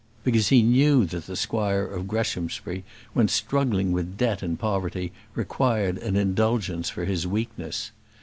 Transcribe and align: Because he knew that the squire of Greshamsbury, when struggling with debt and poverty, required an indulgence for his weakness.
Because 0.23 0.47
he 0.49 0.63
knew 0.63 1.05
that 1.05 1.27
the 1.27 1.35
squire 1.35 1.83
of 1.85 2.07
Greshamsbury, 2.07 2.83
when 3.13 3.27
struggling 3.27 3.91
with 3.91 4.17
debt 4.17 4.41
and 4.41 4.57
poverty, 4.57 5.11
required 5.35 5.99
an 5.99 6.15
indulgence 6.15 6.89
for 6.89 7.05
his 7.05 7.27
weakness. 7.27 7.91